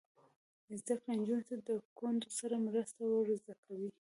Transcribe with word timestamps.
زده 0.79 0.95
کړه 1.01 1.13
نجونو 1.19 1.43
ته 1.49 1.55
د 1.67 1.69
کونډو 1.97 2.29
سره 2.39 2.55
مرسته 2.67 2.99
ور 3.05 3.27
زده 3.39 3.55
کوي. 3.65 3.89